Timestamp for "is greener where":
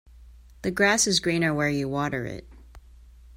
1.05-1.69